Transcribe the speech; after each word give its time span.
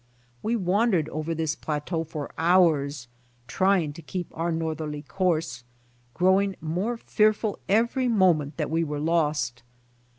We 0.41 0.55
wandered 0.55 1.09
over 1.09 1.35
this 1.35 1.53
plateau 1.53 2.03
for 2.03 2.31
hours, 2.35 3.07
trying 3.45 3.93
to 3.93 4.01
keep 4.01 4.35
our 4.35 4.51
northerly 4.51 5.03
course, 5.03 5.63
growing 6.15 6.55
more 6.59 6.97
fearful 6.97 7.59
every 7.69 8.07
moment 8.07 8.57
that 8.57 8.71
we 8.71 8.83
were 8.83 8.99
lost. 8.99 9.61